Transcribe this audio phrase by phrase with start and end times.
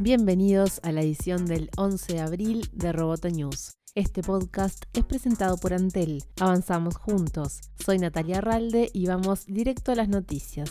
[0.00, 3.72] Bienvenidos a la edición del 11 de abril de Roboto News.
[3.96, 6.22] Este podcast es presentado por Antel.
[6.38, 7.58] Avanzamos juntos.
[7.84, 10.68] Soy Natalia Arralde y vamos directo a las noticias.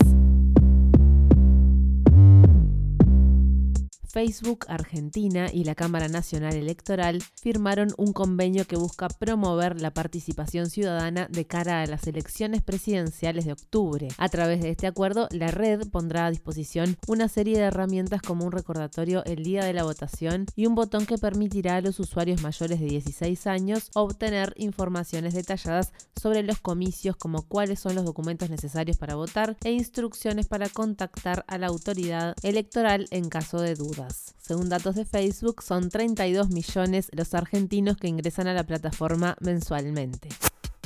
[4.09, 10.70] Facebook Argentina y la Cámara Nacional Electoral firmaron un convenio que busca promover la participación
[10.70, 14.07] ciudadana de cara a las elecciones presidenciales de octubre.
[14.17, 18.45] A través de este acuerdo, la red pondrá a disposición una serie de herramientas como
[18.45, 22.41] un recordatorio el día de la votación y un botón que permitirá a los usuarios
[22.41, 28.49] mayores de 16 años obtener informaciones detalladas sobre los comicios como cuáles son los documentos
[28.49, 33.96] necesarios para votar e instrucciones para contactar a la autoridad electoral en caso de duda.
[34.37, 40.29] Según datos de Facebook, son 32 millones los argentinos que ingresan a la plataforma mensualmente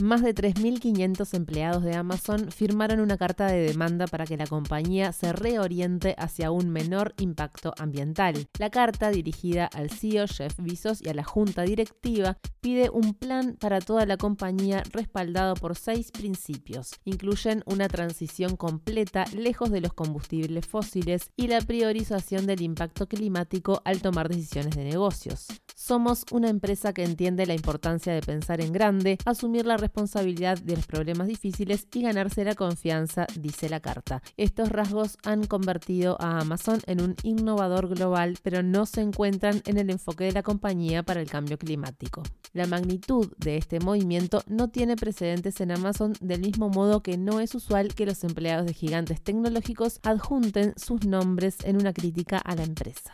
[0.02, 5.12] más de 3.500 empleados de Amazon firmaron una carta de demanda para que la compañía
[5.12, 8.48] se reoriente hacia un menor impacto ambiental.
[8.58, 13.58] La carta, dirigida al CEO Jeff Bezos y a la junta directiva, pide un plan
[13.60, 16.92] para toda la compañía respaldado por seis principios.
[17.06, 23.82] Incluyen una transición completa lejos de los combustibles fósiles y la priorización del impacto climático
[23.84, 25.48] al tomar decisiones de negocios.
[25.76, 30.76] Somos una empresa que entiende la importancia de pensar en grande, asumir la responsabilidad de
[30.76, 34.22] los problemas difíciles y ganarse la confianza, dice la carta.
[34.38, 39.80] Estos rasgos han convertido a Amazon en un innovador global, pero no se encuentran en
[39.80, 42.22] el enfoque de la compañía para el cambio climático.
[42.54, 47.40] La magnitud de este movimiento no tiene precedentes en Amazon del mismo modo que no
[47.40, 52.56] es usual que los empleados de gigantes tecnológicos adjunten sus nombres en una crítica a
[52.56, 53.14] la empresa.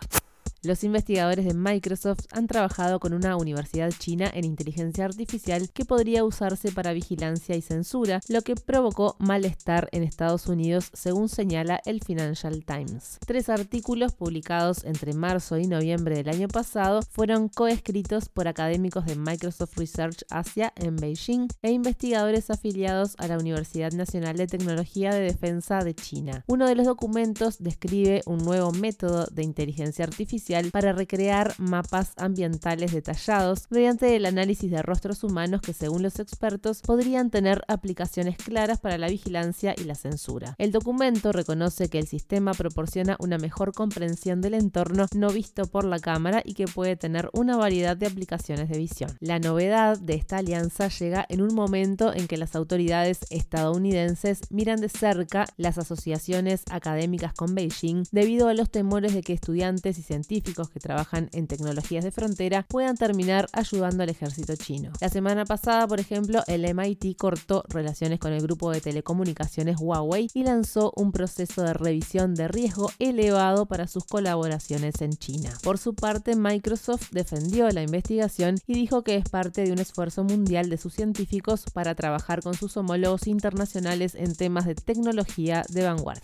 [0.63, 6.23] Los investigadores de Microsoft han trabajado con una universidad china en inteligencia artificial que podría
[6.23, 12.01] usarse para vigilancia y censura, lo que provocó malestar en Estados Unidos, según señala el
[12.01, 13.19] Financial Times.
[13.25, 19.15] Tres artículos publicados entre marzo y noviembre del año pasado fueron coescritos por académicos de
[19.15, 25.21] Microsoft Research Asia en Beijing e investigadores afiliados a la Universidad Nacional de Tecnología de
[25.21, 26.43] Defensa de China.
[26.47, 32.93] Uno de los documentos describe un nuevo método de inteligencia artificial para recrear mapas ambientales
[32.93, 38.79] detallados mediante el análisis de rostros humanos que según los expertos podrían tener aplicaciones claras
[38.79, 40.55] para la vigilancia y la censura.
[40.57, 45.83] El documento reconoce que el sistema proporciona una mejor comprensión del entorno no visto por
[45.83, 49.17] la cámara y que puede tener una variedad de aplicaciones de visión.
[49.19, 54.79] La novedad de esta alianza llega en un momento en que las autoridades estadounidenses miran
[54.79, 60.03] de cerca las asociaciones académicas con Beijing debido a los temores de que estudiantes y
[60.03, 64.91] científicos que trabajan en tecnologías de frontera puedan terminar ayudando al ejército chino.
[65.01, 70.29] La semana pasada, por ejemplo, el MIT cortó relaciones con el grupo de telecomunicaciones Huawei
[70.33, 75.51] y lanzó un proceso de revisión de riesgo elevado para sus colaboraciones en China.
[75.63, 80.23] Por su parte, Microsoft defendió la investigación y dijo que es parte de un esfuerzo
[80.23, 85.83] mundial de sus científicos para trabajar con sus homólogos internacionales en temas de tecnología de
[85.83, 86.23] vanguardia.